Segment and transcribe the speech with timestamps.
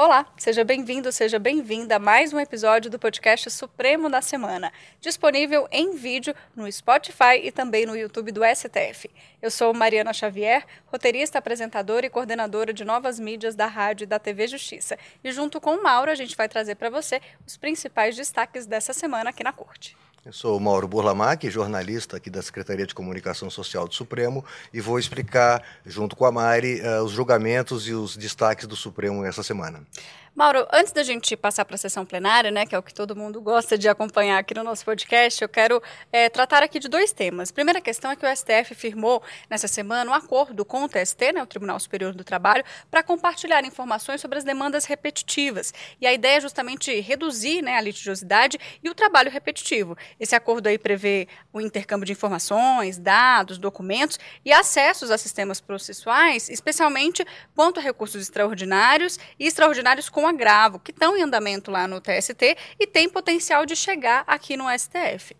[0.00, 5.66] Olá, seja bem-vindo, seja bem-vinda a mais um episódio do podcast Supremo da Semana, disponível
[5.72, 9.10] em vídeo no Spotify e também no YouTube do STF.
[9.42, 14.20] Eu sou Mariana Xavier, roteirista, apresentadora e coordenadora de novas mídias da rádio e da
[14.20, 14.96] TV Justiça.
[15.24, 18.92] E junto com o Mauro, a gente vai trazer para você os principais destaques dessa
[18.92, 19.96] semana aqui na Corte.
[20.28, 24.44] Eu sou Mauro Burlamac, jornalista aqui da Secretaria de Comunicação Social do Supremo,
[24.74, 29.24] e vou explicar, junto com a Mari, uh, os julgamentos e os destaques do Supremo
[29.24, 29.82] essa semana.
[30.38, 33.16] Mauro, antes da gente passar para a sessão plenária, né, que é o que todo
[33.16, 37.10] mundo gosta de acompanhar aqui no nosso podcast, eu quero é, tratar aqui de dois
[37.10, 37.50] temas.
[37.50, 39.20] Primeira questão é que o STF firmou
[39.50, 43.64] nessa semana um acordo com o TST, né, o Tribunal Superior do Trabalho, para compartilhar
[43.64, 45.74] informações sobre as demandas repetitivas.
[46.00, 49.98] E a ideia é justamente reduzir né, a litigiosidade e o trabalho repetitivo.
[50.20, 56.48] Esse acordo aí prevê o intercâmbio de informações, dados, documentos e acessos a sistemas processuais,
[56.48, 57.26] especialmente
[57.56, 62.56] quanto a recursos extraordinários e extraordinários com agravo, que estão em andamento lá no TST
[62.78, 65.34] e tem potencial de chegar aqui no STF.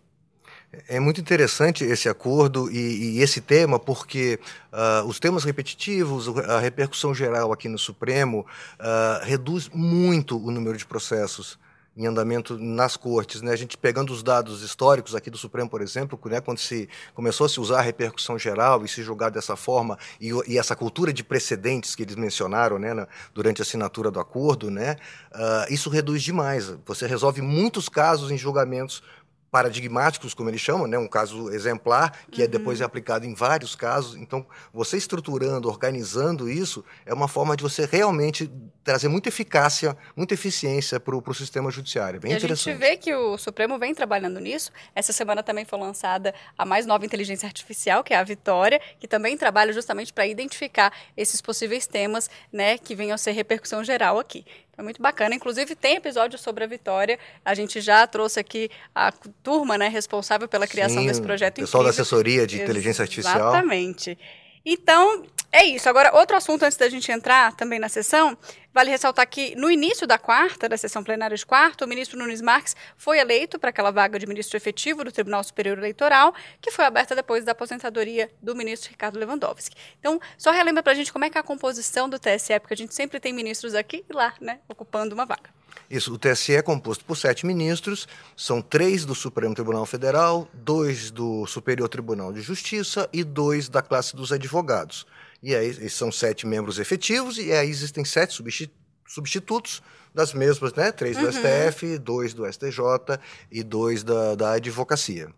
[0.87, 4.39] É muito interessante esse acordo e, e esse tema, porque
[4.71, 8.45] uh, os temas repetitivos, a repercussão geral aqui no Supremo,
[8.79, 11.57] uh, reduz muito o número de processos
[11.95, 13.41] em andamento nas cortes.
[13.41, 13.51] Né?
[13.51, 17.45] A gente pegando os dados históricos aqui do Supremo, por exemplo, né, quando se começou
[17.45, 21.11] a se usar a repercussão geral e se julgar dessa forma, e, e essa cultura
[21.11, 24.95] de precedentes que eles mencionaram né, na, durante a assinatura do acordo, né,
[25.33, 26.73] uh, isso reduz demais.
[26.85, 29.03] Você resolve muitos casos em julgamentos
[29.51, 30.97] paradigmáticos, como eles chamam, né?
[30.97, 32.49] um caso exemplar, que é uhum.
[32.49, 34.15] é depois aplicado em vários casos.
[34.15, 38.51] Então, você estruturando, organizando isso, é uma forma de você realmente
[38.89, 42.19] trazer muita eficácia, muita eficiência para o sistema judiciário.
[42.19, 42.69] Bem e interessante.
[42.69, 44.71] A gente vê que o Supremo vem trabalhando nisso.
[44.95, 49.07] Essa semana também foi lançada a mais nova inteligência artificial, que é a Vitória, que
[49.07, 54.17] também trabalha justamente para identificar esses possíveis temas né, que venham a ser repercussão geral
[54.17, 54.43] aqui.
[54.75, 55.35] É muito bacana.
[55.35, 57.19] Inclusive, tem episódio sobre a Vitória.
[57.45, 59.11] A gente já trouxe aqui a
[59.43, 61.95] turma né, responsável pela criação Sim, desse projeto pessoal incrível.
[61.95, 63.37] da assessoria de inteligência artificial.
[63.37, 64.17] Exatamente.
[64.65, 65.89] Então, é isso.
[65.89, 68.37] Agora, outro assunto antes da gente entrar também na sessão,
[68.73, 72.41] vale ressaltar que no início da quarta, da sessão plenária de quarta, o ministro Nunes
[72.41, 76.85] Marques foi eleito para aquela vaga de ministro efetivo do Tribunal Superior Eleitoral, que foi
[76.85, 79.75] aberta depois da aposentadoria do ministro Ricardo Lewandowski.
[79.99, 82.73] Então, só relembra para a gente como é que é a composição do TSE, porque
[82.73, 85.49] a gente sempre tem ministros aqui e lá, né, ocupando uma vaga.
[85.89, 91.09] Isso, o TSE é composto por sete ministros, são três do Supremo Tribunal Federal, dois
[91.09, 95.07] do Superior Tribunal de Justiça e dois da classe dos advogados.
[95.41, 98.68] E aí são sete membros efetivos, e aí existem sete substitutos
[100.13, 100.91] das mesmas, né?
[100.91, 101.31] Três do uhum.
[101.31, 103.19] STF, dois do STJ
[103.51, 105.29] e dois da, da advocacia.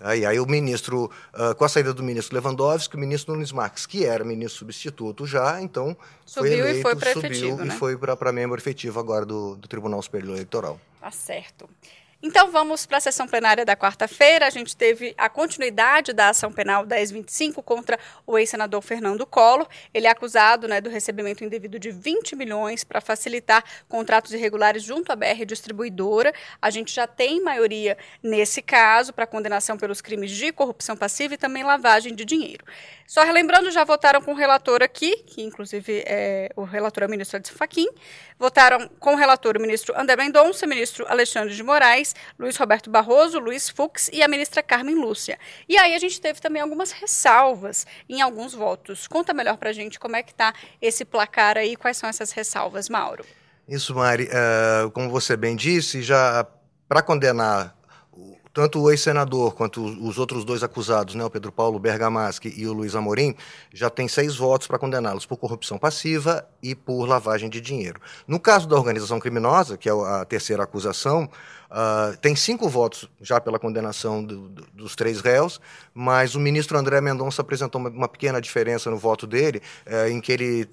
[0.00, 3.84] Aí, aí o ministro, uh, com a saída do ministro Lewandowski, o ministro Nunes Marques,
[3.84, 7.66] que era ministro substituto já, então subiu foi eleito, e foi para subiu efetivo, e
[7.66, 7.74] né?
[7.74, 10.80] foi para membro efetivo agora do, do Tribunal Superior Eleitoral.
[11.00, 11.68] Tá certo.
[12.20, 14.44] Então vamos para a sessão plenária da quarta-feira.
[14.44, 17.96] A gente teve a continuidade da ação penal 1025 contra
[18.26, 19.68] o ex-senador Fernando Collor.
[19.94, 25.12] Ele é acusado né, do recebimento indevido de 20 milhões para facilitar contratos irregulares junto
[25.12, 26.34] à BR Distribuidora.
[26.60, 31.38] A gente já tem maioria nesse caso para condenação pelos crimes de corrupção passiva e
[31.38, 32.64] também lavagem de dinheiro.
[33.08, 37.08] Só relembrando, já votaram com o relator aqui, que inclusive é, o relator é o
[37.08, 37.88] ministro Edson Fachin.
[38.38, 42.07] Votaram com o relator o ministro André Mendonça, o ministro Alexandre de Moraes,
[42.38, 45.38] Luiz Roberto Barroso, Luiz Fux e a ministra Carmen Lúcia.
[45.68, 49.06] E aí a gente teve também algumas ressalvas em alguns votos.
[49.06, 52.32] Conta melhor para a gente como é que está esse placar aí, quais são essas
[52.32, 53.24] ressalvas, Mauro.
[53.68, 54.24] Isso, Mari.
[54.24, 56.46] Uh, como você bem disse, já
[56.88, 57.77] para condenar
[58.58, 62.72] tanto o ex-senador quanto os outros dois acusados, né, o Pedro Paulo Bergamaschi e o
[62.72, 63.36] Luiz Amorim,
[63.72, 68.00] já tem seis votos para condená-los por corrupção passiva e por lavagem de dinheiro.
[68.26, 71.30] No caso da organização criminosa, que é a terceira acusação,
[71.70, 75.60] uh, tem cinco votos já pela condenação do, do, dos três réus,
[75.94, 80.20] mas o ministro André Mendonça apresentou uma, uma pequena diferença no voto dele, uh, em
[80.20, 80.68] que ele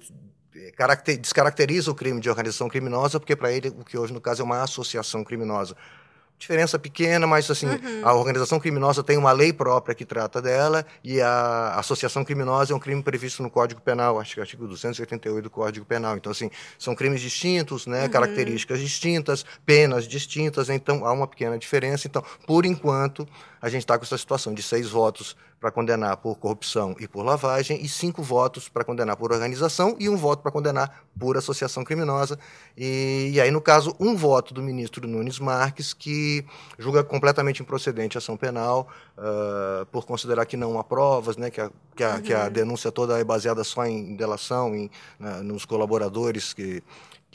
[0.56, 4.42] eh, descaracteriza o crime de organização criminosa, porque para ele o que hoje no caso
[4.42, 5.76] é uma associação criminosa
[6.38, 8.00] diferença pequena, mas assim, uhum.
[8.02, 12.76] a organização criminosa tem uma lei própria que trata dela e a associação criminosa é
[12.76, 16.16] um crime previsto no Código Penal, acho que é artigo 288 do Código Penal.
[16.16, 18.10] Então, assim, são crimes distintos, né, uhum.
[18.10, 22.06] características distintas, penas distintas, então há uma pequena diferença.
[22.06, 23.26] Então, por enquanto,
[23.60, 27.22] a gente está com essa situação de seis votos para condenar por corrupção e por
[27.22, 31.82] lavagem, e cinco votos para condenar por organização e um voto para condenar por associação
[31.82, 32.38] criminosa.
[32.76, 36.44] E, e, aí, no caso, um voto do ministro Nunes Marques, que
[36.78, 38.86] julga completamente improcedente a ação penal,
[39.16, 42.22] uh, por considerar que não há provas, né, que, a, que, a, uhum.
[42.22, 44.90] que a denúncia toda é baseada só em delação, em,
[45.42, 46.82] nos colaboradores que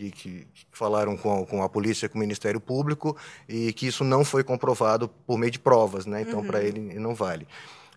[0.09, 3.15] que, que, falaram com, com a polícia, com o Ministério Público,
[3.47, 6.21] e que isso não foi comprovado por meio de provas, né?
[6.21, 6.47] Então, uhum.
[6.47, 7.47] para ele, não vale.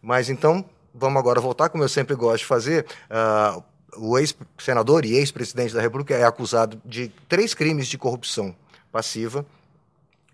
[0.03, 2.85] Mas então, vamos agora voltar, como eu sempre gosto de fazer.
[3.09, 3.63] Uh,
[3.97, 8.55] o ex-senador e ex-presidente da República é acusado de três crimes de corrupção
[8.91, 9.47] passiva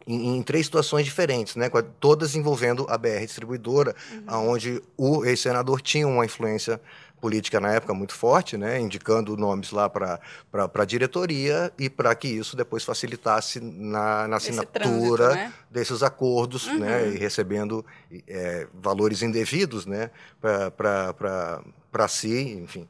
[0.07, 1.71] em, em, três situações diferentes, né,
[2.01, 3.95] todas envolvendo a BR Distribuidora,
[4.29, 4.51] uhum.
[4.51, 6.81] onde o ex-senador tinha uma influência
[7.21, 10.21] política na época muito forte, né, indicando nomes lá para
[10.53, 15.53] a diretoria e para que isso depois facilitasse na, na assinatura trânsito, né?
[15.71, 16.81] desses acordos, né, uhum.
[16.81, 17.85] né, e recebendo
[18.27, 22.89] é, valores indevidos né, para si, enfim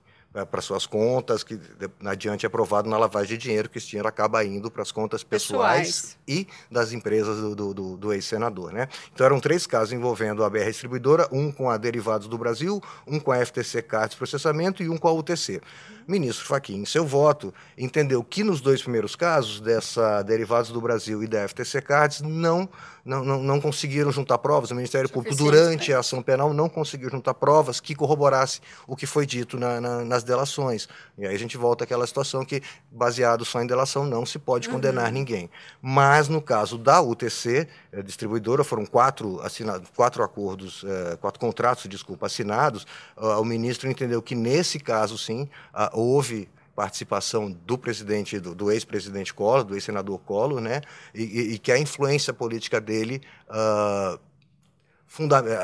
[0.50, 1.58] para suas contas, que
[2.04, 5.24] adiante é provado na lavagem de dinheiro que esse dinheiro acaba indo para as contas
[5.24, 8.72] pessoais, pessoais, e das empresas do, do, do ex-senador.
[8.72, 8.88] Né?
[9.12, 13.18] Então eram três casos envolvendo a BR Distribuidora, um com a Derivados do Brasil, um
[13.18, 15.60] com a FTC Cards Processamento e um com a UTC.
[16.06, 21.22] Ministro Fachin, em seu voto, entendeu que nos dois primeiros casos, dessa Derivados do Brasil
[21.22, 22.68] e da FTC Cards, não
[23.04, 25.96] não, não, não conseguiram juntar provas, o Ministério Público, durante né?
[25.96, 30.04] a ação penal, não conseguiu juntar provas que corroborasse o que foi dito na, na,
[30.04, 30.88] nas delações.
[31.16, 34.68] E aí a gente volta àquela situação que, baseado só em delação, não se pode
[34.68, 34.74] uhum.
[34.74, 35.50] condenar ninguém.
[35.80, 41.86] Mas, no caso da UTC, eh, distribuidora, foram quatro, assinados, quatro acordos, eh, quatro contratos,
[41.88, 42.86] desculpa, assinados,
[43.16, 46.48] uh, o ministro entendeu que, nesse caso, sim, uh, houve
[46.80, 50.80] participação do presidente, do, do ex-presidente Collor, do ex-senador Collor, né,
[51.14, 54.18] e, e, que a influência política dele uh,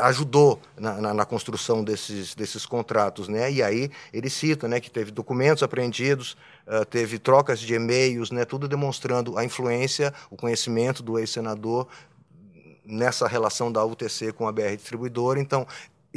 [0.03, 4.91] ajudou na, na, na, construção desses, desses contratos, né, e aí ele cita, né, que
[4.91, 6.37] teve documentos apreendidos,
[6.67, 11.89] uh, teve trocas de e-mails, né, tudo demonstrando a influência, o conhecimento do ex-senador
[12.85, 15.41] nessa relação da UTC com a BR Distribuidora.
[15.41, 15.67] Então,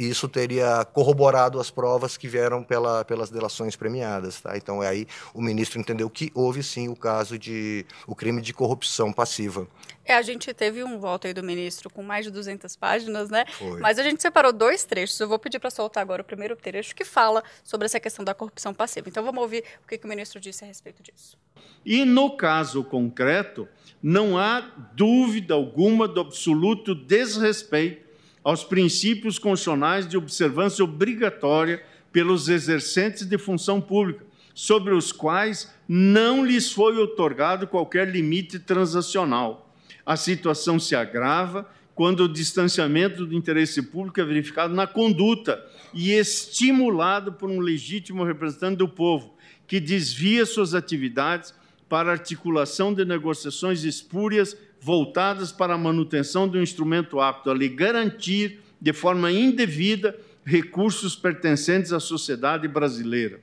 [0.08, 4.40] isso teria corroborado as provas que vieram pela, pelas delações premiadas.
[4.40, 4.56] Tá?
[4.56, 9.12] Então, aí o ministro entendeu que houve sim o caso de o crime de corrupção
[9.12, 9.68] passiva.
[10.02, 13.44] É, a gente teve um voto aí do ministro com mais de 200 páginas, né?
[13.58, 13.78] Foi.
[13.78, 15.20] Mas a gente separou dois trechos.
[15.20, 18.32] Eu vou pedir para soltar agora o primeiro trecho que fala sobre essa questão da
[18.32, 19.08] corrupção passiva.
[19.08, 21.36] Então, vamos ouvir o que, que o ministro disse a respeito disso.
[21.84, 23.68] E no caso concreto,
[24.02, 24.60] não há
[24.94, 28.09] dúvida alguma do absoluto desrespeito
[28.42, 31.82] aos princípios constitucionais de observância obrigatória
[32.12, 39.72] pelos exercentes de função pública, sobre os quais não lhes foi otorgado qualquer limite transacional.
[40.04, 45.62] A situação se agrava quando o distanciamento do interesse público é verificado na conduta
[45.92, 49.36] e estimulado por um legítimo representante do povo,
[49.66, 51.54] que desvia suas atividades
[51.88, 58.60] para articulação de negociações espúrias voltadas para a manutenção do instrumento apto a lhe garantir,
[58.80, 63.40] de forma indevida, recursos pertencentes à sociedade brasileira.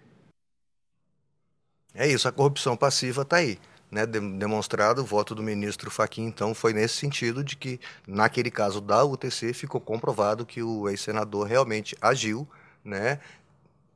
[1.94, 3.58] É isso, a corrupção passiva está aí.
[3.90, 8.82] Né, demonstrado, o voto do ministro Fachin, então, foi nesse sentido de que, naquele caso
[8.82, 12.46] da UTC, ficou comprovado que o ex-senador realmente agiu,
[12.84, 13.18] né,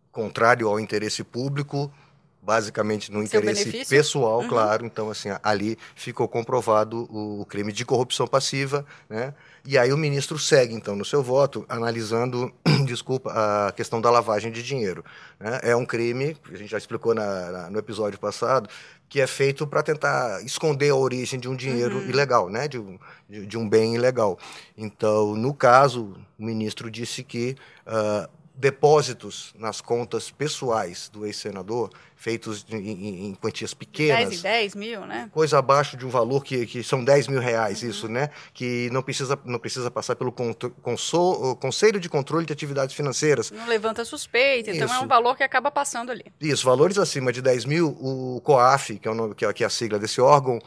[0.09, 1.93] contrário ao interesse público,
[2.41, 4.47] basicamente no interesse pessoal, uhum.
[4.47, 4.85] claro.
[4.85, 9.33] Então, assim, ali ficou comprovado o, crime de corrupção passiva, né?
[9.63, 12.51] E aí o ministro segue, então, no seu voto, analisando,
[12.85, 15.05] desculpa, a questão da lavagem de dinheiro.
[15.39, 15.59] Né?
[15.61, 18.67] É um crime, a gente já explicou na, na, no episódio passado,
[19.07, 22.09] que é feito para tentar esconder a origem de um dinheiro uhum.
[22.09, 22.67] ilegal, né?
[22.67, 22.97] De um,
[23.29, 24.39] de, de, um bem ilegal.
[24.75, 32.65] Então, no caso, o ministro disse que uh, depósitos nas contas pessoais do ex-senador, feitos
[32.69, 34.29] em, em, quantias pequenas.
[34.29, 35.29] 10 e 10 mil, né?
[35.31, 37.89] Coisa abaixo de um valor que, que são 10 mil reais, uhum.
[37.89, 38.29] isso, né?
[38.53, 43.49] Que não precisa, não precisa passar pelo consol, Conselho de Controle de Atividades Financeiras.
[43.51, 44.83] Não levanta suspeita, isso.
[44.83, 46.25] então é um valor que acaba passando ali.
[46.39, 49.63] Isso, valores acima de 10 mil, o COAF, que é, o nome, que é, é
[49.65, 50.59] a sigla desse órgão,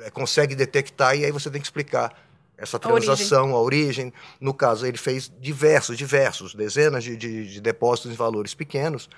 [0.00, 2.27] é, consegue detectar e aí você tem que explicar
[2.58, 4.06] essa transação, a origem.
[4.06, 4.12] a origem.
[4.40, 9.08] No caso, ele fez diversos, diversos, dezenas de, de, de depósitos em valores pequenos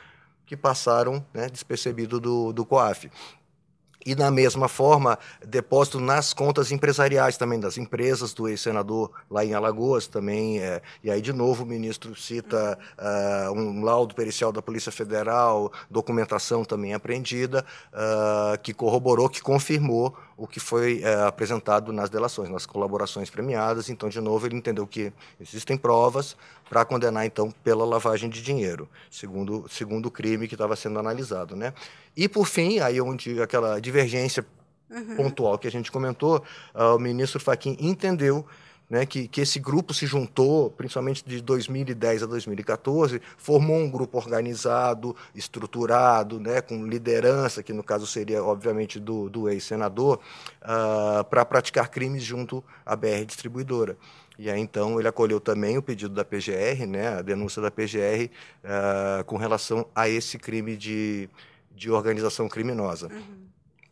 [0.44, 3.11] que passaram né, despercebido do, do COAF.
[4.04, 9.52] E, da mesma forma, depósito nas contas empresariais também das empresas do ex-senador lá em
[9.52, 10.59] Alagoas também.
[10.59, 15.70] É, e aí, de novo, o ministro cita uh, um laudo pericial da Polícia Federal,
[15.90, 22.49] documentação também apreendida, uh, que corroborou, que confirmou o que foi uh, apresentado nas delações,
[22.49, 23.90] nas colaborações premiadas.
[23.90, 26.35] Então, de novo, ele entendeu que existem provas
[26.66, 31.54] para condenar, então, pela lavagem de dinheiro, segundo, segundo o crime que estava sendo analisado.
[31.54, 31.75] Né?
[32.16, 34.42] E, por fim, aí onde aquela divergência
[34.90, 35.16] uhum.
[35.16, 36.42] pontual que a gente comentou,
[36.75, 38.47] uh, o ministro Fachin entendeu
[38.90, 44.18] né, que, que esse grupo se juntou, principalmente de 2010 a 2014, formou um grupo
[44.18, 50.18] organizado, estruturado, né, com liderança, que no caso seria, obviamente, do, do ex-senador,
[50.62, 53.97] uh, para praticar crimes junto à BR Distribuidora.
[54.37, 58.25] E aí, então, ele acolheu também o pedido da PGR, né, a denúncia da PGR,
[58.25, 58.30] uh,
[58.64, 61.28] ah, com relação a esse crime de,
[61.76, 63.06] de organização criminosa.
[63.06, 63.40] Uhum.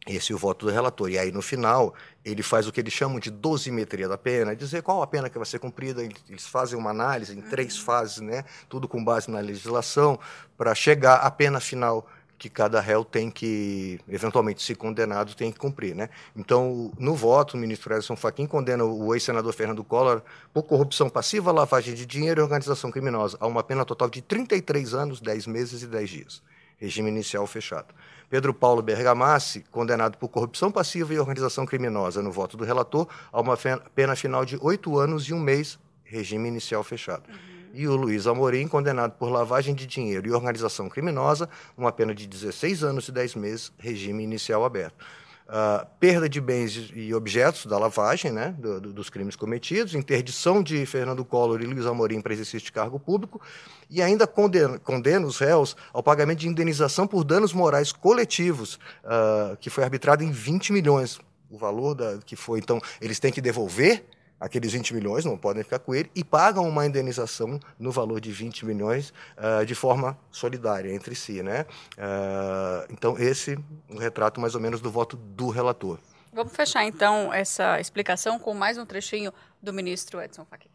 [0.09, 1.11] Esse é o voto do relator.
[1.11, 4.83] E aí, no final, ele faz o que eles chamam de dosimetria da pena, dizer
[4.83, 6.03] qual a pena que vai ser cumprida.
[6.03, 7.85] Eles fazem uma análise em três uhum.
[7.85, 8.45] fases, né?
[8.71, 10.19] tudo com base na legislação,
[10.57, 15.59] para chegar à pena final que cada réu tem que, eventualmente, se condenado, tem que
[15.59, 15.95] cumprir.
[15.95, 16.09] Né?
[16.37, 20.23] Então, no voto, o ministro Edson Fachin condena o ex-senador Fernando Collor
[20.55, 24.95] por corrupção passiva, lavagem de dinheiro e organização criminosa a uma pena total de 33
[24.95, 26.43] anos, 10 meses e 10 dias.
[26.79, 27.95] Regime inicial fechado.
[28.31, 33.41] Pedro Paulo Bergamassi, condenado por corrupção passiva e organização criminosa no voto do relator, a
[33.41, 33.57] uma
[33.95, 37.29] pena final de oito anos e um mês, regime inicial fechado.
[37.29, 37.71] Uhum.
[37.75, 42.27] E o Luiz Amorim, condenado por lavagem de dinheiro e organização criminosa, uma pena de
[42.27, 45.05] 16 anos e 10 meses, regime inicial aberto
[45.49, 50.63] uh, perda de bens e objetos da lavagem, né, do, do, dos crimes cometidos, interdição
[50.63, 53.41] de Fernando Collor e Luiz Amorim para exercício de cargo público,
[53.91, 59.57] e ainda condena, condena os réus ao pagamento de indenização por danos morais coletivos, uh,
[59.59, 61.19] que foi arbitrado em 20 milhões.
[61.51, 64.05] O valor da, que foi, então, eles têm que devolver
[64.41, 68.31] aqueles 20 milhões, não podem ficar com ele, e pagam uma indenização no valor de
[68.31, 71.43] 20 milhões uh, de forma solidária entre si.
[71.43, 71.63] Né?
[71.97, 75.99] Uh, então, esse é um retrato mais ou menos do voto do relator.
[76.33, 80.69] Vamos fechar, então, essa explicação com mais um trechinho do ministro Edson Fachin.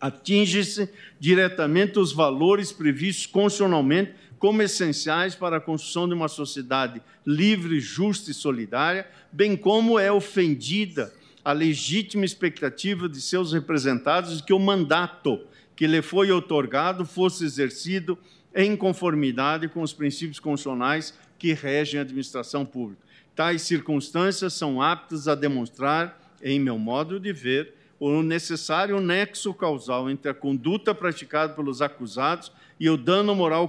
[0.00, 7.80] Atinge-se diretamente os valores previstos constitucionalmente como essenciais para a construção de uma sociedade livre,
[7.80, 11.14] justa e solidária, bem como é ofendida
[11.44, 15.40] a legítima expectativa de seus representados de que o mandato
[15.76, 18.18] que lhe foi otorgado fosse exercido
[18.54, 23.02] em conformidade com os princípios constitucionais que regem a administração pública.
[23.34, 30.08] Tais circunstâncias são aptas a demonstrar, em meu modo de ver, o necessário nexo causal
[30.08, 33.68] entre a conduta praticada pelos acusados e o dano moral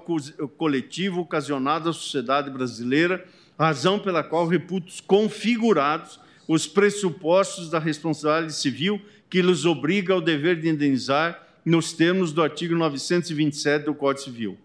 [0.58, 3.26] coletivo ocasionado à sociedade brasileira,
[3.58, 10.60] razão pela qual reputo configurados os pressupostos da responsabilidade civil que lhes obriga ao dever
[10.60, 14.58] de indenizar nos termos do artigo 927 do Código Civil.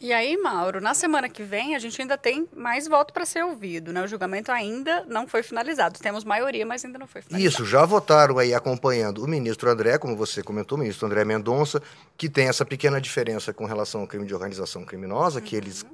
[0.00, 3.42] E aí, Mauro, na semana que vem a gente ainda tem mais voto para ser
[3.42, 4.02] ouvido, né?
[4.02, 5.98] O julgamento ainda não foi finalizado.
[5.98, 7.54] Temos maioria, mas ainda não foi finalizado.
[7.54, 11.80] Isso, já votaram aí acompanhando o ministro André, como você comentou, o ministro André Mendonça,
[12.18, 15.44] que tem essa pequena diferença com relação ao crime de organização criminosa, uhum.
[15.46, 15.86] que eles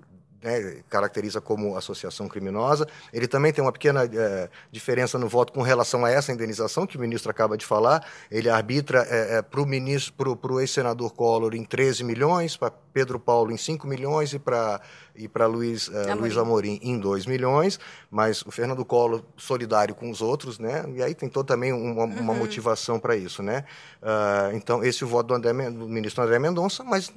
[0.42, 2.86] né, caracteriza como associação criminosa.
[3.12, 6.96] Ele também tem uma pequena é, diferença no voto com relação a essa indenização que
[6.96, 8.04] o ministro acaba de falar.
[8.30, 12.70] Ele arbitra é, é, para o ministro, para o ex-senador Collor em 13 milhões, para
[12.92, 14.80] Pedro Paulo em 5 milhões e para
[15.14, 16.20] e para Luiz, uh, Amorim.
[16.20, 17.78] Luiz Amorim em 2 milhões,
[18.10, 20.84] mas o Fernando Collor solidário com os outros, né?
[20.94, 22.38] E aí tentou também uma, uma uhum.
[22.38, 23.64] motivação para isso, né?
[24.02, 27.12] Uh, então, esse é o voto do, André, do ministro André Mendonça, mas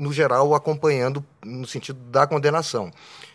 [0.00, 2.90] no geral, acompanhando no sentido da condenação.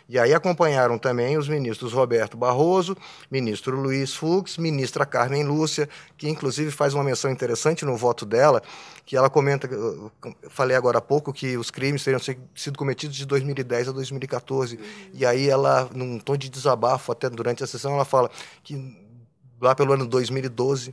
[0.08, 2.96] E aí acompanharam também os ministros Roberto Barroso,
[3.30, 8.62] ministro Luiz Fux, ministra Carmen Lúcia, que inclusive faz uma menção interessante no voto dela,
[9.04, 9.68] que ela comenta,
[10.48, 12.20] falei agora há pouco, que os crimes teriam
[12.54, 14.76] sido cometidos de 2010 a 2014.
[14.76, 14.82] Uhum.
[15.12, 18.28] E aí ela, num tom de desabafo, até durante a sessão, ela fala
[18.62, 18.96] que
[19.60, 20.92] lá pelo ano 2012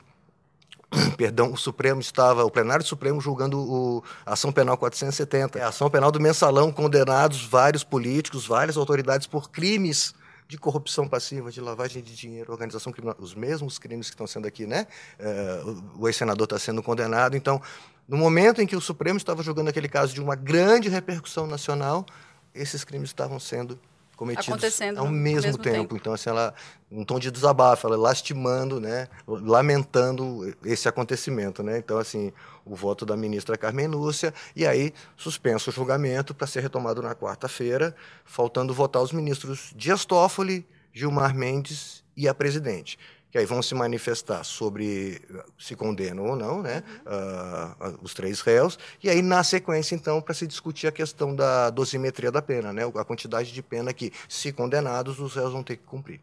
[1.17, 5.89] perdão, o Supremo estava, o plenário Supremo julgando o, a ação penal 470, a ação
[5.89, 10.13] penal do mensalão, condenados vários políticos, várias autoridades por crimes
[10.47, 14.47] de corrupção passiva, de lavagem de dinheiro, organização criminosa, os mesmos crimes que estão sendo
[14.47, 14.85] aqui, né?
[15.17, 15.63] É,
[15.97, 17.35] o ex-senador está sendo condenado.
[17.35, 17.61] Então,
[18.07, 22.05] no momento em que o Supremo estava julgando aquele caso de uma grande repercussão nacional,
[22.53, 23.79] esses crimes estavam sendo
[24.15, 25.77] cometidos ao mesmo, mesmo tempo.
[25.77, 25.95] tempo.
[25.97, 26.53] Então, assim, ela,
[26.91, 31.77] um tom de desabafo, ela lastimando, né, lamentando esse acontecimento, né.
[31.77, 32.31] Então, assim,
[32.65, 37.15] o voto da ministra Carmen Lúcia e aí suspenso o julgamento para ser retomado na
[37.15, 42.97] quarta-feira, faltando votar os ministros Dias Toffoli, Gilmar Mendes e a presidente
[43.33, 45.19] que aí vão se manifestar sobre
[45.57, 47.93] se condenam ou não, né, uhum.
[47.93, 51.71] uh, os três réus, e aí na sequência então para se discutir a questão da
[51.71, 55.77] dosimetria da pena, né, a quantidade de pena que, se condenados, os réus vão ter
[55.77, 56.21] que cumprir.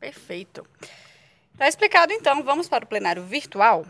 [0.00, 0.64] Perfeito.
[1.52, 2.42] Está explicado então.
[2.42, 3.84] Vamos para o plenário virtual.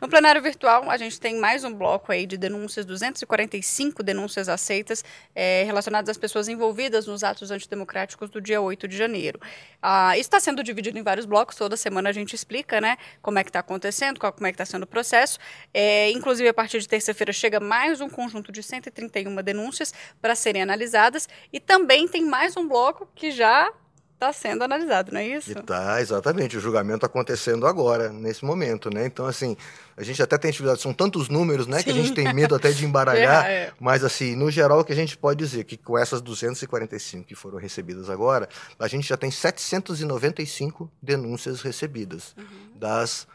[0.00, 5.04] No plenário virtual, a gente tem mais um bloco aí de denúncias, 245 denúncias aceitas
[5.34, 9.40] é, relacionadas às pessoas envolvidas nos atos antidemocráticos do dia 8 de janeiro.
[9.80, 13.38] Ah, isso está sendo dividido em vários blocos, toda semana a gente explica né, como
[13.38, 15.38] é que está acontecendo, qual, como é que está sendo o processo.
[15.72, 20.62] É, inclusive, a partir de terça-feira chega mais um conjunto de 131 denúncias para serem
[20.62, 23.72] analisadas e também tem mais um bloco que já
[24.14, 25.52] está sendo analisado, não é isso?
[25.52, 26.56] Está, exatamente.
[26.56, 29.06] O julgamento acontecendo agora, nesse momento, né?
[29.06, 29.56] Então, assim,
[29.96, 31.84] a gente até tem atividade, são tantos números, né, Sim.
[31.84, 33.72] que a gente tem medo até de embaralhar, é, é.
[33.78, 37.34] mas, assim, no geral, o que a gente pode dizer que com essas 245 que
[37.34, 42.44] foram recebidas agora, a gente já tem 795 denúncias recebidas uhum.
[42.74, 43.26] das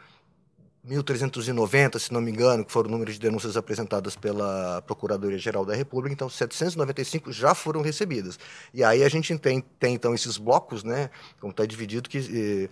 [0.86, 5.74] 1.390, se não me engano, que foram o número de denúncias apresentadas pela Procuradoria-Geral da
[5.74, 8.38] República, então 795 já foram recebidas.
[8.72, 12.68] E aí a gente tem, tem então esses blocos, né, como está dividido, que eh,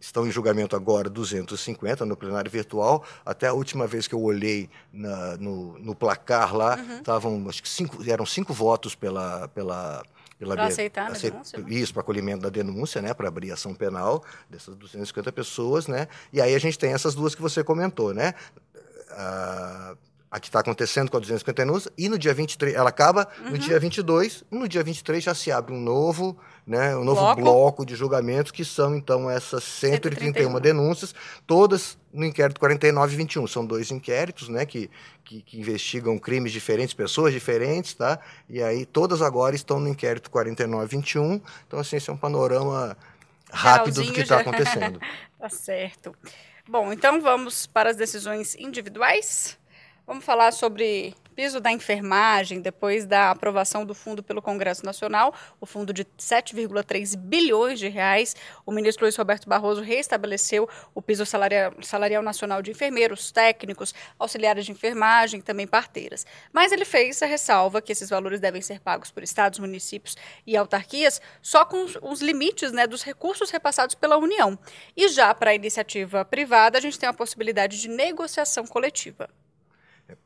[0.00, 3.04] estão em julgamento agora 250 no plenário virtual.
[3.24, 7.48] Até a última vez que eu olhei na, no, no, placar lá, estavam, uhum.
[7.48, 10.02] acho que cinco, eram cinco votos pela, pela
[10.46, 11.58] para aceitar a denúncia?
[11.58, 11.64] Né?
[11.68, 16.08] Isso, para acolhimento da denúncia, né, para abrir ação penal dessas 250 pessoas, né?
[16.32, 18.34] E aí a gente tem essas duas que você comentou, né?
[19.10, 19.96] Ah,
[20.32, 23.50] a que está acontecendo com a 250 denúncias, e no dia 23, ela acaba uhum.
[23.50, 27.40] no dia 22, no dia 23 já se abre um novo, né, um novo bloco,
[27.42, 31.14] bloco de julgamentos, que são, então, essas 131, 131 denúncias,
[31.46, 33.46] todas no inquérito 49 e 21.
[33.46, 34.90] São dois inquéritos, né, que,
[35.22, 38.18] que, que, investigam crimes diferentes, pessoas diferentes, tá?
[38.48, 41.42] E aí todas agora estão no inquérito 49 e 21.
[41.66, 42.96] Então, assim, esse é um panorama
[43.50, 44.98] rápido do que está acontecendo.
[45.38, 46.16] tá certo.
[46.66, 49.60] Bom, então vamos para as decisões individuais.
[50.04, 55.64] Vamos falar sobre piso da enfermagem, depois da aprovação do fundo pelo Congresso Nacional, o
[55.64, 61.72] fundo de 7,3 bilhões de reais, o ministro Luiz Roberto Barroso restabeleceu o piso salarial,
[61.82, 66.26] salarial nacional de enfermeiros, técnicos, auxiliares de enfermagem, também parteiras.
[66.52, 70.16] Mas ele fez a ressalva que esses valores devem ser pagos por estados, municípios
[70.46, 74.58] e autarquias só com os, os limites né, dos recursos repassados pela União.
[74.96, 79.28] E já para a iniciativa privada, a gente tem a possibilidade de negociação coletiva.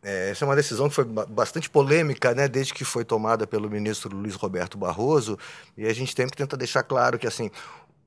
[0.03, 3.71] É, essa é uma decisão que foi bastante polêmica, né, desde que foi tomada pelo
[3.71, 5.39] ministro Luiz Roberto Barroso,
[5.77, 7.51] e a gente tem que tentar deixar claro que assim,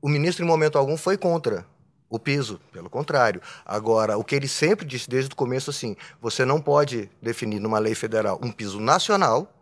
[0.02, 1.66] o ministro em momento algum foi contra
[2.10, 3.42] o piso, pelo contrário.
[3.66, 7.78] Agora, o que ele sempre disse desde o começo assim, você não pode definir numa
[7.78, 9.54] lei federal um piso nacional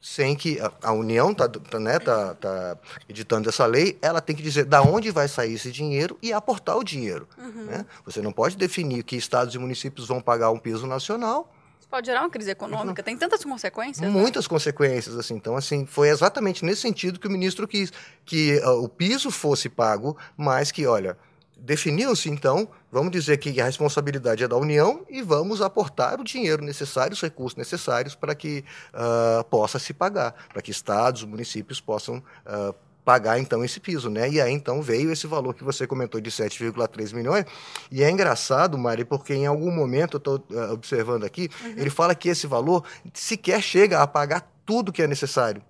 [0.00, 4.34] sem que a, a União está tá, né, tá, tá editando essa lei, ela tem
[4.34, 7.28] que dizer da onde vai sair esse dinheiro e aportar o dinheiro.
[7.36, 7.64] Uhum.
[7.64, 7.86] Né?
[8.04, 11.52] Você não pode definir que estados e municípios vão pagar um piso nacional.
[11.80, 14.00] Isso pode gerar uma crise econômica, tem tantas consequências.
[14.00, 14.08] Né?
[14.08, 14.48] Muitas né?
[14.48, 15.34] consequências, assim.
[15.34, 17.92] Então, assim, foi exatamente nesse sentido que o ministro quis
[18.24, 21.16] que uh, o piso fosse pago, mas que, olha,
[21.58, 26.64] definiu-se, então, vamos dizer que a responsabilidade é da União e vamos aportar o dinheiro
[26.64, 32.18] necessário, os recursos necessários para que uh, possa se pagar, para que estados, municípios possam
[32.18, 34.28] uh, pagar então esse piso, né?
[34.28, 37.46] E aí então veio esse valor que você comentou de 7,3 milhões.
[37.90, 41.74] E é engraçado, Mari, porque em algum momento eu estou uh, observando aqui, uhum.
[41.76, 45.62] ele fala que esse valor sequer chega a pagar tudo que é necessário.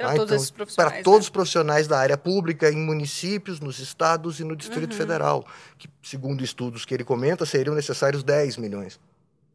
[0.00, 0.66] Para ah, todos então.
[0.74, 1.22] Para todos né?
[1.24, 4.98] os profissionais da área pública, em municípios, nos estados e no Distrito uhum.
[4.98, 5.46] Federal,
[5.78, 8.98] que, segundo estudos que ele comenta, seriam necessários 10 milhões.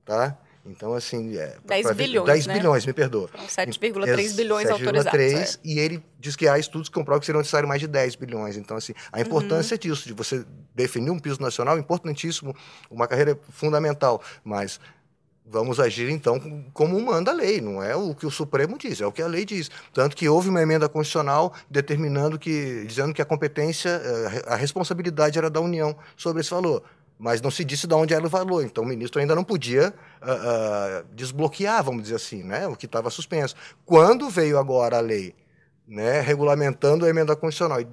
[0.05, 0.37] Tá?
[0.63, 1.35] Então, assim.
[1.35, 2.27] É, 10 bilhões.
[2.27, 2.53] 10 né?
[2.53, 3.27] bilhões, me perdoa.
[3.47, 5.19] 7,3 bilhões 7, autorizados.
[5.19, 5.59] 7,3, é.
[5.63, 8.55] e ele diz que há estudos que comprovam que seriam necessários mais de 10 bilhões.
[8.55, 9.79] Então, assim, a importância uhum.
[9.79, 12.55] disso, de você definir um piso nacional, é importantíssimo,
[12.89, 14.21] uma carreira fundamental.
[14.43, 14.79] Mas
[15.47, 16.39] Vamos agir, então,
[16.73, 19.27] como manda a lei, não é o que o Supremo diz, é o que a
[19.27, 19.69] lei diz.
[19.93, 25.37] Tanto que houve uma emenda constitucional determinando que, dizendo que a competência, eh, a responsabilidade
[25.37, 26.81] era da União sobre esse valor.
[27.19, 28.65] Mas não se disse de onde era o valor.
[28.65, 32.87] Então, o ministro ainda não podia uh, uh, desbloquear, vamos dizer assim, né, o que
[32.87, 33.55] estava suspenso.
[33.85, 35.35] Quando veio agora a lei
[35.87, 37.87] né, regulamentando a emenda constitucional e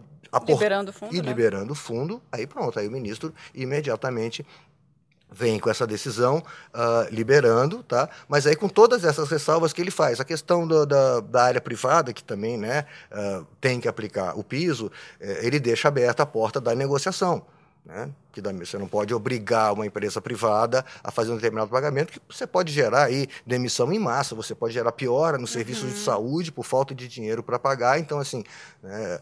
[0.48, 1.28] liberando o fundo, e né?
[1.28, 4.46] liberando o fundo, aí pronto, aí o ministro imediatamente
[5.32, 8.08] vem com essa decisão uh, liberando, tá?
[8.28, 11.60] Mas aí com todas essas ressalvas que ele faz, a questão do, da, da, área
[11.60, 14.90] privada que também, né, uh, tem que aplicar o piso,
[15.20, 17.44] eh, ele deixa aberta a porta da negociação.
[17.84, 18.10] Né?
[18.32, 22.46] Que você não pode obrigar uma empresa privada a fazer um determinado pagamento, que você
[22.46, 25.92] pode gerar aí demissão em massa, você pode gerar piora no serviço uhum.
[25.92, 27.98] de saúde por falta de dinheiro para pagar.
[27.98, 28.44] Então, assim,
[28.82, 29.18] né,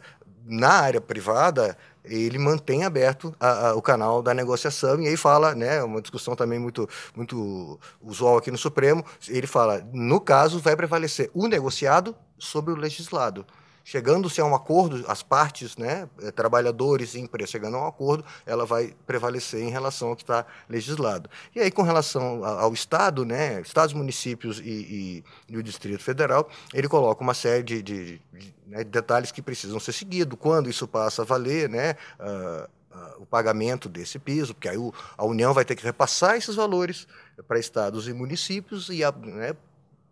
[0.50, 5.54] na área privada, ele mantém aberto a, a, o canal da negociação e aí fala,
[5.54, 10.74] né, uma discussão também muito, muito usual aqui no Supremo, ele fala, no caso vai
[10.74, 13.46] prevalecer o negociado sobre o legislado.
[13.90, 18.24] Chegando-se a um acordo, as partes, né, eh, trabalhadores e empresas chegando a um acordo,
[18.46, 21.28] ela vai prevalecer em relação ao que está legislado.
[21.52, 26.48] E aí, com relação ao Estado, né, Estados, municípios e, e, e o Distrito Federal,
[26.72, 30.86] ele coloca uma série de, de, de né, detalhes que precisam ser seguidos, quando isso
[30.86, 35.52] passa a valer, né, uh, uh, o pagamento desse piso, porque aí o, a União
[35.52, 37.08] vai ter que repassar esses valores
[37.48, 39.56] para estados e municípios e a né,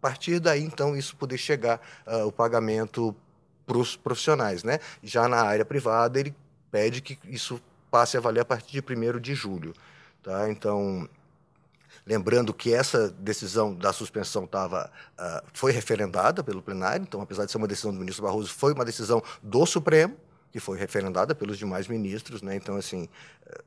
[0.01, 3.15] partir daí, então, isso poder chegar uh, o pagamento
[3.69, 4.65] para os profissionais.
[4.65, 4.81] Né?
[5.03, 6.35] Já na área privada, ele
[6.71, 9.75] pede que isso passe a valer a partir de 1 de julho.
[10.23, 10.51] Tá?
[10.51, 11.09] Então,
[12.07, 17.53] lembrando que essa decisão da suspensão tava, uh, foi referendada pelo plenário, então, apesar de
[17.53, 20.17] ser uma decisão do ministro Barroso, foi uma decisão do Supremo,
[20.51, 22.41] que foi referendada pelos demais ministros.
[22.41, 22.57] Né?
[22.57, 23.09] Então, assim,
[23.47, 23.65] uh,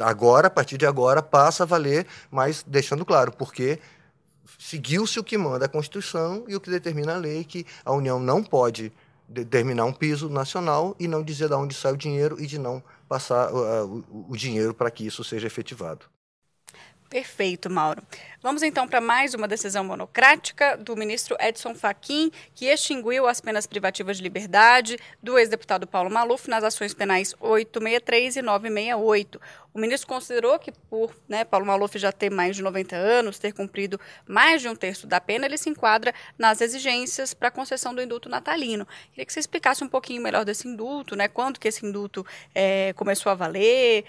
[0.00, 3.80] agora, a partir de agora, passa a valer, mas deixando claro, porque
[4.58, 8.18] seguiu-se o que manda a Constituição e o que determina a lei, que a União
[8.18, 8.92] não pode
[9.28, 12.82] determinar um piso nacional e não dizer de onde sai o dinheiro e de não
[13.08, 16.06] passar uh, o, o dinheiro para que isso seja efetivado.
[17.08, 18.02] Perfeito, Mauro.
[18.42, 23.66] Vamos então para mais uma decisão monocrática do ministro Edson Fachin, que extinguiu as penas
[23.66, 29.40] privativas de liberdade do ex-deputado Paulo Maluf nas ações penais 863 e 968.
[29.72, 33.52] O ministro considerou que, por né, Paulo Maluf já ter mais de 90 anos, ter
[33.52, 37.94] cumprido mais de um terço da pena, ele se enquadra nas exigências para a concessão
[37.94, 38.86] do indulto natalino.
[39.10, 41.28] Queria que você explicasse um pouquinho melhor desse indulto, né?
[41.28, 44.04] Quando que esse indulto é, começou a valer?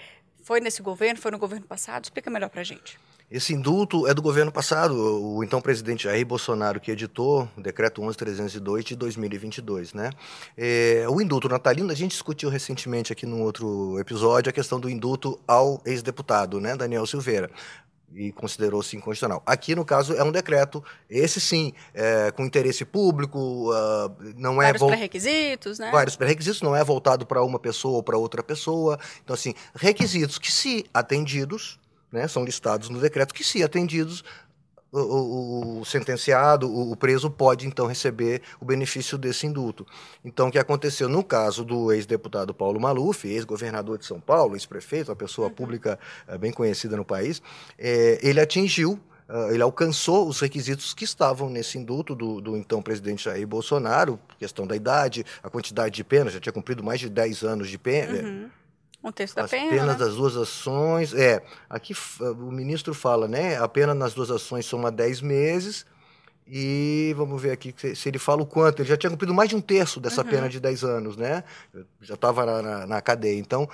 [0.48, 1.20] Foi nesse governo?
[1.20, 2.04] Foi no governo passado?
[2.04, 2.98] Explica melhor para a gente.
[3.30, 8.02] Esse indulto é do governo passado, o então presidente Jair Bolsonaro que editou o decreto
[8.02, 10.08] 11302 de 2022, né?
[10.56, 14.88] É, o indulto natalino, a gente discutiu recentemente aqui num outro episódio a questão do
[14.88, 17.50] indulto ao ex-deputado, né, Daniel Silveira
[18.14, 19.42] e considerou-se inconstitucional.
[19.44, 24.66] Aqui, no caso, é um decreto, esse sim, é, com interesse público, uh, não é...
[24.66, 25.90] Vários pré-requisitos, né?
[25.90, 28.98] Vários pré-requisitos, não é voltado para uma pessoa ou para outra pessoa.
[29.22, 31.78] Então, assim, requisitos que, se atendidos,
[32.10, 34.24] né, são listados no decreto, que, se atendidos,
[34.90, 39.86] o, o, o, sentenciado, o, o, preso, pode então receber o benefício desse indulto.
[40.24, 45.10] Então, o que aconteceu no caso do ex-deputado Paulo Maluf, ex-governador de São Paulo, ex-prefeito,
[45.10, 45.54] uma pessoa uhum.
[45.54, 45.98] pública
[46.28, 47.42] uh, bem conhecida no país,
[47.78, 48.98] é, ele atingiu
[49.28, 54.18] Uh, ele alcançou os requisitos que estavam nesse indulto do, do, então presidente Jair Bolsonaro,
[54.38, 57.76] questão da idade, a quantidade de pena, já tinha cumprido mais de 10 anos de
[57.76, 58.48] pena, uhum.
[59.08, 59.70] Um terço da As pena.
[59.70, 59.94] penas né?
[59.94, 61.14] das duas ações.
[61.14, 63.56] É, aqui o ministro fala, né?
[63.56, 65.86] A pena nas duas ações soma 10 meses.
[66.46, 68.80] E vamos ver aqui se ele fala o quanto.
[68.80, 70.28] Ele já tinha cumprido mais de um terço dessa uhum.
[70.28, 71.44] pena de 10 anos, né?
[72.00, 73.38] Já estava na, na, na, cadeia.
[73.38, 73.68] Então,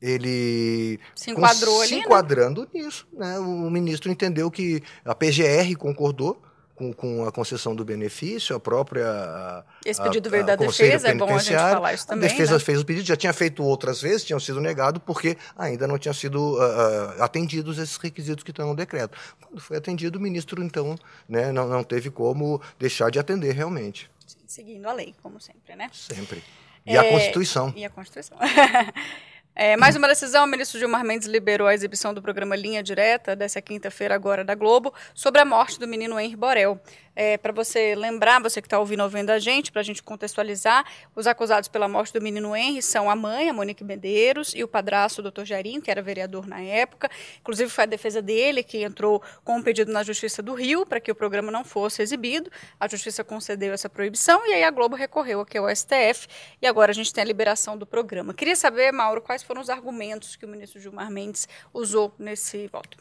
[0.00, 1.00] ele.
[1.14, 1.88] Se enquadrou ali.
[1.88, 2.00] Se né?
[2.02, 2.68] enquadrando né?
[2.74, 3.38] nisso, né?
[3.38, 6.40] O ministro entendeu que a PGR concordou
[6.74, 9.64] com, com a concessão do benefício, a própria.
[9.84, 12.28] Esse pedido a, veio da defesa, é bom a gente falar isso também.
[12.28, 12.58] A defesa né?
[12.58, 16.14] fez o pedido, já tinha feito outras vezes, tinham sido negado, porque ainda não tinham
[16.14, 19.16] sido uh, atendidos esses requisitos que estão no decreto.
[19.40, 20.96] Quando foi atendido, o ministro, então,
[21.28, 24.10] né, não, não teve como deixar de atender realmente.
[24.46, 25.90] Seguindo a lei, como sempre, né?
[25.92, 26.42] Sempre.
[26.86, 27.72] E é, a Constituição.
[27.74, 28.36] E a Constituição.
[29.56, 33.36] É, mais uma decisão, o ministro Gilmar Mendes liberou a exibição do programa Linha Direta,
[33.36, 36.80] dessa quinta-feira agora da Globo, sobre a morte do menino Henri Borel.
[37.16, 40.02] É, para você lembrar, você que está ouvindo ou vendo a gente, para a gente
[40.02, 44.64] contextualizar, os acusados pela morte do menino Henry são a mãe, a Monique Medeiros, e
[44.64, 45.44] o padrasto, o Dr.
[45.44, 47.08] Jairinho, que era vereador na época.
[47.40, 51.00] Inclusive, foi a defesa dele que entrou com um pedido na Justiça do Rio para
[51.00, 52.50] que o programa não fosse exibido.
[52.80, 56.26] A Justiça concedeu essa proibição e aí a Globo recorreu aqui ao STF
[56.60, 58.34] e agora a gente tem a liberação do programa.
[58.34, 62.98] Queria saber, Mauro, quais foram os argumentos que o ministro Gilmar Mendes usou nesse voto.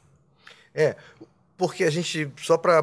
[0.76, 0.96] É,
[1.64, 2.82] porque a gente, só para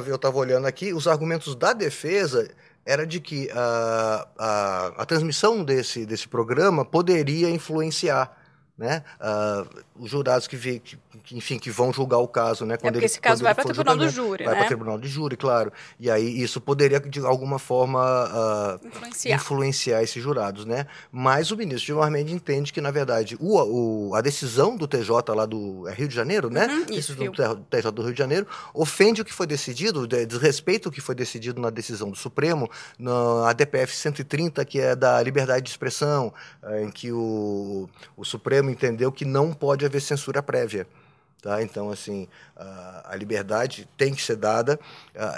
[0.00, 2.50] ver, eu estava olhando aqui, os argumentos da defesa
[2.84, 8.36] era de que a, a, a transmissão desse, desse programa poderia influenciar
[8.76, 9.02] né?
[9.18, 10.98] Uh, os jurados que, vi, que,
[11.32, 12.74] enfim, que vão julgar o caso, né?
[12.74, 14.58] É quando é porque ele, esse caso vai para o tribunal do júri, vai né?
[14.58, 15.72] para o tribunal de júri, claro.
[15.98, 19.36] E aí isso poderia de alguma forma uh, influenciar.
[19.36, 20.02] influenciar.
[20.02, 20.86] esses jurados, né?
[21.10, 25.34] Mas o ministro Gilmar Mendes entende que na verdade o, o, a decisão do TJ
[25.34, 26.66] lá do é Rio de Janeiro, né?
[26.66, 30.92] Uhum, isso, do TJ do Rio de Janeiro ofende o que foi decidido, desrespeita o
[30.92, 35.70] que foi decidido na decisão do Supremo, na DPF 130 que é da liberdade de
[35.70, 40.86] expressão, eh, em que o, o Supremo entendeu que não pode haver censura prévia.
[41.42, 41.62] Tá?
[41.62, 42.26] Então, assim,
[43.04, 44.80] a liberdade tem que ser dada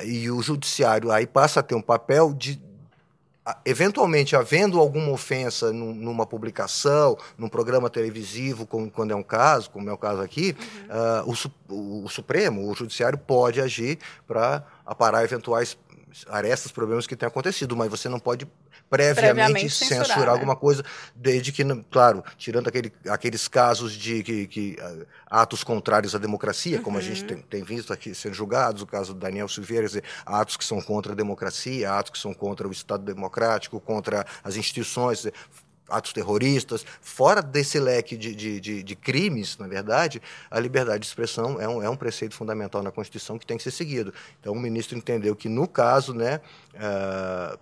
[0.05, 2.61] e o judiciário aí passa a ter um papel de,
[3.65, 9.93] eventualmente, havendo alguma ofensa numa publicação, num programa televisivo, quando é um caso, como é
[9.93, 10.57] o caso aqui,
[11.27, 11.35] uhum.
[11.35, 15.77] uh, o, o, Supremo, o Judiciário, pode agir para aparar eventuais
[16.29, 18.47] arestas, problemas que têm acontecido, mas você não pode
[18.89, 20.33] previamente, previamente censurar, censurar né?
[20.33, 26.15] alguma coisa, desde que, claro, tirando aquele, aqueles casos de que, que uh, atos contrários
[26.15, 27.03] à democracia, como uhum.
[27.03, 27.29] a gente uhum.
[27.29, 30.81] tem, tem, visto aqui sendo julgados, o caso do Daniel Silveira, dizer, atos que são
[30.81, 35.35] contra a democracia, atos que são contra o Estado democrático, contra as instituições, dizer,
[35.89, 40.21] atos terroristas, fora desse leque de, de, de, de, crimes, na verdade,
[40.51, 43.63] a liberdade de expressão é um, é um preceito fundamental na Constituição que tem que
[43.63, 44.13] ser seguido.
[44.39, 46.41] Então, o ministro entendeu que, no caso, né,
[46.75, 47.59] uh,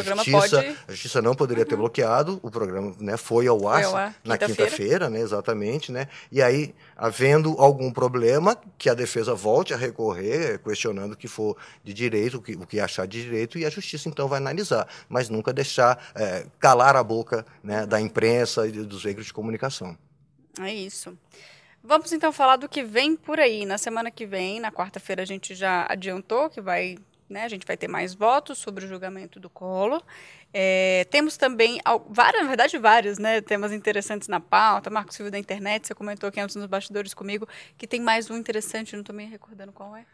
[0.00, 0.76] o a justiça, pode...
[0.88, 1.68] a justiça não poderia uhum.
[1.68, 5.20] ter bloqueado, o programa né, foi ao ar, foi ao ar na quinta-feira, quinta né,
[5.20, 6.08] exatamente, né?
[6.30, 11.56] E aí, havendo algum problema, que a defesa volte a recorrer, questionando o que for
[11.84, 14.86] de direito, o que, o que achar de direito, e a justiça então vai analisar,
[15.08, 19.96] mas nunca deixar é, calar a boca né, da imprensa e dos veículos de comunicação.
[20.60, 21.16] É isso.
[21.82, 23.64] Vamos então falar do que vem por aí.
[23.64, 26.98] Na semana que vem, na quarta-feira, a gente já adiantou que vai
[27.30, 27.44] né?
[27.44, 30.02] A gente vai ter mais votos sobre o julgamento do Collor.
[30.52, 34.90] É, temos também, várias, na verdade, vários né, temas interessantes na pauta.
[34.90, 38.36] Marcos Silva da internet, você comentou aqui antes nos bastidores comigo que tem mais um
[38.36, 40.04] interessante, não estou me recordando qual é.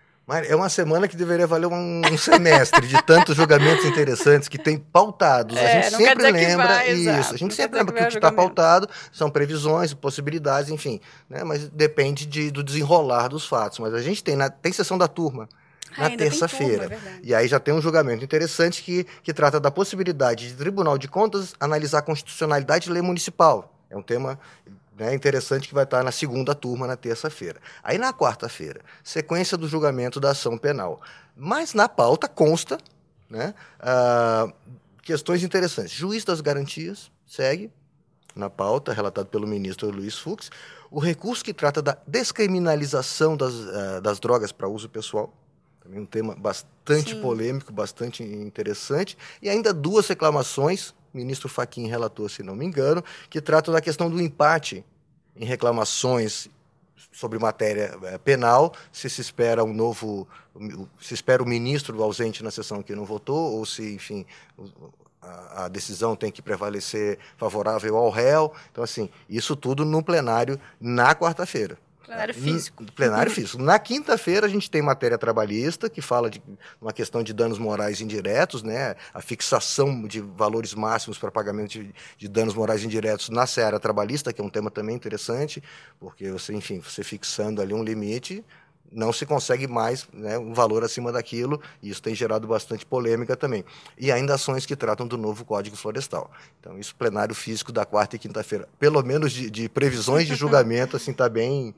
[0.48, 4.76] É uma semana que deveria valer um, um semestre de tantos julgamentos interessantes que tem
[4.76, 5.56] pautados.
[5.56, 7.08] É, a gente sempre lembra vai, isso.
[7.08, 7.34] Exato.
[7.34, 11.00] A gente sempre lembra que o que está pautado são previsões, possibilidades, enfim.
[11.30, 11.44] Né?
[11.44, 13.78] Mas depende de, do desenrolar dos fatos.
[13.78, 15.48] Mas a gente tem, na, tem sessão da turma
[15.96, 16.92] na terça-feira.
[16.92, 20.98] É e aí já tem um julgamento interessante que, que trata da possibilidade de Tribunal
[20.98, 23.72] de Contas analisar a constitucionalidade de lei municipal.
[23.88, 24.38] É um tema
[24.98, 27.60] né, interessante que vai estar na segunda turma na terça-feira.
[27.82, 31.00] Aí na quarta-feira, sequência do julgamento da ação penal.
[31.36, 32.78] Mas na pauta consta
[33.28, 34.52] né, uh,
[35.02, 35.92] questões interessantes.
[35.92, 37.70] Juiz das garantias, segue
[38.34, 40.50] na pauta, relatado pelo ministro Luiz Fux.
[40.90, 45.32] O recurso que trata da descriminalização das, uh, das drogas para uso pessoal,
[45.86, 47.22] também um tema bastante Sim.
[47.22, 49.16] polêmico, bastante interessante.
[49.40, 53.80] E ainda duas reclamações, o ministro Faquim relatou, se não me engano, que tratam da
[53.80, 54.84] questão do empate
[55.36, 56.48] em reclamações
[57.12, 60.26] sobre matéria eh, penal, se se espera um novo,
[61.00, 64.26] se espera o ministro ausente na sessão que não votou, ou se, enfim,
[65.22, 68.52] a, a, decisão tem que prevalecer favorável ao réu.
[68.70, 71.78] Então, assim, isso tudo no plenário na quarta-feira.
[72.06, 72.84] Plenário físico.
[72.92, 73.60] Plenário físico.
[73.60, 76.40] Na quinta-feira a gente tem matéria trabalhista que fala de
[76.80, 78.94] uma questão de danos morais indiretos, né?
[79.12, 84.32] A fixação de valores máximos para pagamento de, de, danos morais indiretos na seara trabalhista,
[84.32, 85.60] que é um tema também interessante,
[85.98, 88.44] porque você, enfim, você fixando ali um limite,
[88.92, 93.36] não se consegue mais né, um valor acima daquilo, e isso tem gerado bastante polêmica
[93.36, 93.64] também.
[93.98, 96.30] E ainda ações que tratam do novo Código Florestal.
[96.60, 100.96] Então, isso plenário físico da quarta e quinta-feira, pelo menos de, de previsões de julgamento,
[100.96, 101.74] assim, está bem...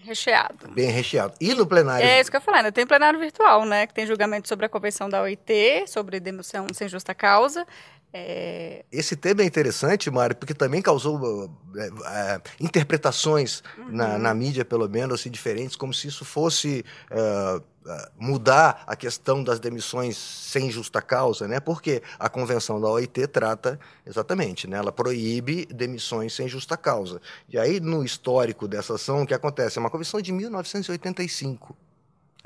[0.00, 0.68] Recheado.
[0.68, 1.34] Bem recheado.
[1.40, 2.06] E no plenário...
[2.06, 2.70] É isso que eu falei, né?
[2.70, 3.86] tem plenário virtual, né?
[3.86, 7.66] Que tem julgamento sobre a convenção da OIT, sobre demissão sem justa causa,
[8.12, 8.84] é...
[8.90, 13.90] Esse tema é interessante, Mário, porque também causou é, é, interpretações uhum.
[13.90, 18.96] na, na, mídia, pelo menos, assim, diferentes, como se isso fosse é, é, mudar a
[18.96, 21.60] questão das demissões sem justa causa, né?
[21.60, 24.78] Porque a convenção da OIT trata exatamente, né?
[24.78, 27.20] Ela proíbe demissões sem justa causa.
[27.46, 29.78] E aí, no histórico dessa ação, o que acontece?
[29.78, 31.76] É uma convenção de 1985.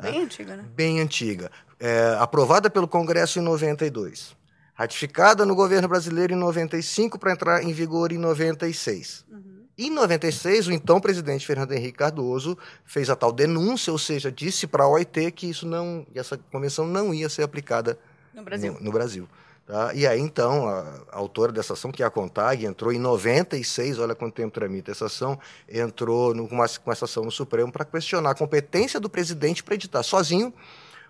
[0.01, 0.25] Bem né?
[0.25, 0.65] antiga, né?
[0.75, 1.53] Bem antiga.
[1.79, 4.42] É, aprovada pelo Congresso em 92
[4.83, 9.25] ratificada no governo brasileiro em 95 para entrar em vigor em 96.
[9.31, 9.63] Uhum.
[9.79, 14.67] Em 96, o então presidente Fernando Henrique Cardoso fez a tal denúncia, ou seja, disse
[14.67, 17.99] para a OIT que isso não, essa convenção não ia ser aplicada
[18.35, 18.73] no Brasil.
[18.75, 19.29] No, no Brasil.
[19.65, 19.95] Tá?
[19.95, 20.81] E aí, então, a,
[21.13, 24.91] a, autora dessa ação, que é a CONTAG, entrou em 96, olha quanto tempo tramita
[24.91, 28.99] essa ação, entrou no, com, uma, com essa ação no Supremo para questionar a competência
[28.99, 30.53] do presidente para editar sozinho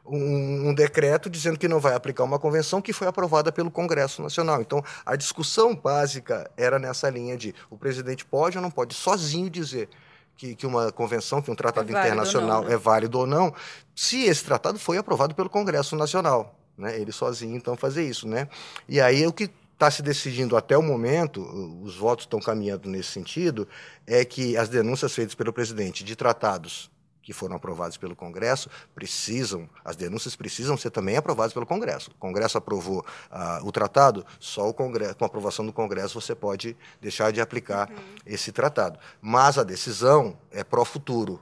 [0.05, 4.23] um, um, decreto dizendo que não vai aplicar uma convenção que foi aprovada pelo Congresso
[4.23, 4.61] Nacional.
[4.61, 9.49] Então, a discussão básica era nessa linha de o presidente pode ou não pode sozinho
[9.49, 9.89] dizer
[10.37, 12.75] que, que uma convenção, que um tratado é internacional não, né?
[12.75, 13.55] é válido ou não,
[13.95, 16.59] se esse tratado foi aprovado pelo Congresso Nacional.
[16.77, 16.99] Né?
[16.99, 18.27] Ele sozinho, então, fazer isso.
[18.27, 18.49] Né?
[18.89, 21.43] E aí, o que está se decidindo até o momento,
[21.83, 23.67] os votos estão caminhando nesse sentido,
[24.07, 26.91] é que as denúncias feitas pelo presidente de tratados
[27.23, 32.11] que foram aprovados pelo Congresso precisam, as denúncias precisam ser também aprovadas pelo Congresso.
[32.11, 36.35] O Congresso aprovou uh, o tratado, só o Congresso, com a aprovação do Congresso você
[36.35, 37.97] pode deixar de aplicar uhum.
[38.27, 38.99] esse tratado.
[39.21, 41.41] Mas a decisão é pró-futuro.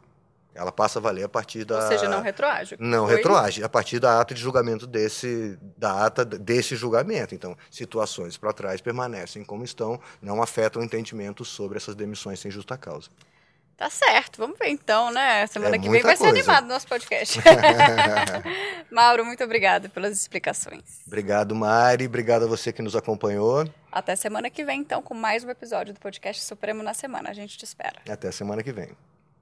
[0.53, 1.77] Ela passa a valer a partir da.
[1.77, 2.77] Ou seja, não retroage.
[2.79, 3.17] Não Foi?
[3.17, 7.35] retroage, a partir da ata de julgamento desse, da ata desse julgamento.
[7.35, 12.51] Então, situações para trás permanecem como estão, não afetam o entendimento sobre essas demissões sem
[12.51, 13.09] justa causa.
[13.81, 15.47] Tá certo, vamos ver então, né?
[15.47, 16.25] Semana é que vem vai coisa.
[16.25, 17.41] ser animado o nosso podcast.
[18.93, 21.01] Mauro, muito obrigada pelas explicações.
[21.07, 22.05] Obrigado, Mari.
[22.05, 23.67] Obrigado a você que nos acompanhou.
[23.91, 27.31] Até semana que vem, então, com mais um episódio do podcast Supremo na Semana.
[27.31, 28.03] A gente te espera.
[28.07, 28.91] Até semana que vem.